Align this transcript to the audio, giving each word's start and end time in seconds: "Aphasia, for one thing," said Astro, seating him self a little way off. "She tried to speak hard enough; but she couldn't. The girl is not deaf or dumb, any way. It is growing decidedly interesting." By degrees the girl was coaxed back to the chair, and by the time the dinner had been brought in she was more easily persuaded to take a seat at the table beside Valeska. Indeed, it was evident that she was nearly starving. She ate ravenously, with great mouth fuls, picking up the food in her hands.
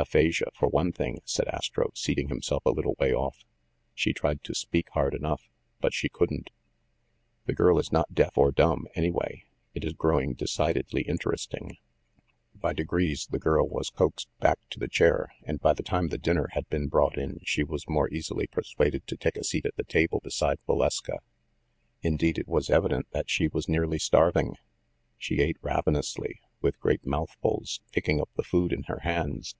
"Aphasia, 0.00 0.46
for 0.54 0.66
one 0.66 0.92
thing," 0.92 1.20
said 1.26 1.46
Astro, 1.48 1.90
seating 1.94 2.28
him 2.28 2.40
self 2.40 2.64
a 2.64 2.70
little 2.70 2.96
way 2.98 3.12
off. 3.12 3.44
"She 3.94 4.14
tried 4.14 4.42
to 4.44 4.54
speak 4.54 4.88
hard 4.94 5.14
enough; 5.14 5.50
but 5.78 5.92
she 5.92 6.08
couldn't. 6.08 6.48
The 7.44 7.52
girl 7.52 7.78
is 7.78 7.92
not 7.92 8.14
deaf 8.14 8.38
or 8.38 8.50
dumb, 8.50 8.88
any 8.94 9.10
way. 9.10 9.44
It 9.74 9.84
is 9.84 9.92
growing 9.92 10.32
decidedly 10.32 11.02
interesting." 11.02 11.76
By 12.54 12.72
degrees 12.72 13.26
the 13.30 13.38
girl 13.38 13.68
was 13.68 13.90
coaxed 13.90 14.30
back 14.38 14.58
to 14.70 14.78
the 14.80 14.88
chair, 14.88 15.34
and 15.44 15.60
by 15.60 15.74
the 15.74 15.82
time 15.82 16.08
the 16.08 16.16
dinner 16.16 16.48
had 16.52 16.66
been 16.70 16.88
brought 16.88 17.18
in 17.18 17.38
she 17.44 17.62
was 17.62 17.86
more 17.86 18.08
easily 18.10 18.46
persuaded 18.46 19.06
to 19.06 19.18
take 19.18 19.36
a 19.36 19.44
seat 19.44 19.66
at 19.66 19.76
the 19.76 19.84
table 19.84 20.20
beside 20.24 20.58
Valeska. 20.66 21.18
Indeed, 22.00 22.38
it 22.38 22.48
was 22.48 22.70
evident 22.70 23.04
that 23.10 23.28
she 23.28 23.48
was 23.48 23.68
nearly 23.68 23.98
starving. 23.98 24.54
She 25.18 25.42
ate 25.42 25.58
ravenously, 25.60 26.40
with 26.62 26.80
great 26.80 27.04
mouth 27.04 27.36
fuls, 27.42 27.82
picking 27.92 28.18
up 28.18 28.30
the 28.34 28.42
food 28.44 28.72
in 28.72 28.84
her 28.84 29.00
hands. 29.00 29.56